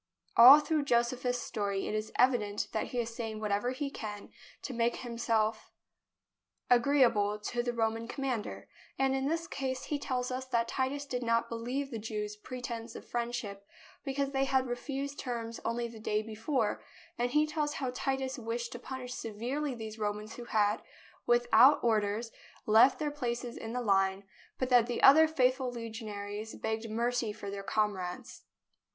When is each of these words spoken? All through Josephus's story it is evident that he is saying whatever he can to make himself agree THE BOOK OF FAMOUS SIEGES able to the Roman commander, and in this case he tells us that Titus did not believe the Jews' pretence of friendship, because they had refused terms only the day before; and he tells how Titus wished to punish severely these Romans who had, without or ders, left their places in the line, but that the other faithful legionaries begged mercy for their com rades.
All 0.35 0.59
through 0.59 0.85
Josephus's 0.85 1.39
story 1.39 1.85
it 1.85 1.93
is 1.93 2.11
evident 2.17 2.69
that 2.71 2.87
he 2.87 2.97
is 2.99 3.15
saying 3.15 3.39
whatever 3.39 3.69
he 3.69 3.91
can 3.91 4.31
to 4.63 4.73
make 4.73 4.95
himself 4.95 5.69
agree 6.71 7.03
THE 7.03 7.09
BOOK 7.09 7.13
OF 7.17 7.23
FAMOUS 7.45 7.47
SIEGES 7.49 7.53
able 7.53 7.61
to 7.61 7.63
the 7.71 7.77
Roman 7.77 8.07
commander, 8.07 8.67
and 8.97 9.13
in 9.13 9.27
this 9.27 9.45
case 9.45 9.83
he 9.83 9.99
tells 9.99 10.31
us 10.31 10.45
that 10.47 10.67
Titus 10.67 11.05
did 11.05 11.21
not 11.21 11.49
believe 11.49 11.91
the 11.91 11.99
Jews' 11.99 12.35
pretence 12.35 12.95
of 12.95 13.07
friendship, 13.07 13.63
because 14.03 14.31
they 14.31 14.45
had 14.45 14.65
refused 14.65 15.19
terms 15.19 15.59
only 15.63 15.87
the 15.87 15.99
day 15.99 16.23
before; 16.23 16.81
and 17.19 17.29
he 17.29 17.45
tells 17.45 17.75
how 17.75 17.91
Titus 17.93 18.39
wished 18.39 18.71
to 18.71 18.79
punish 18.79 19.13
severely 19.13 19.75
these 19.75 19.99
Romans 19.99 20.33
who 20.33 20.45
had, 20.45 20.81
without 21.27 21.79
or 21.83 21.99
ders, 21.99 22.31
left 22.65 22.97
their 22.97 23.11
places 23.11 23.55
in 23.55 23.73
the 23.73 23.81
line, 23.83 24.23
but 24.57 24.69
that 24.69 24.87
the 24.87 25.03
other 25.03 25.27
faithful 25.27 25.69
legionaries 25.71 26.55
begged 26.55 26.89
mercy 26.89 27.31
for 27.31 27.51
their 27.51 27.61
com 27.61 27.95
rades. 27.95 28.45